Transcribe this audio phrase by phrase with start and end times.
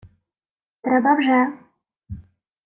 [0.81, 1.39] —Треба вже...